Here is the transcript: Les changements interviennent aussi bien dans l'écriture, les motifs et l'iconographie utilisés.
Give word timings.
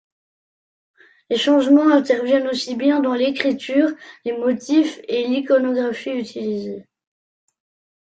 Les 1.29 1.37
changements 1.37 1.93
interviennent 1.93 2.47
aussi 2.47 2.73
bien 2.75 3.01
dans 3.01 3.13
l'écriture, 3.13 3.89
les 4.25 4.35
motifs 4.35 4.99
et 5.07 5.27
l'iconographie 5.27 6.17
utilisés. 6.17 6.87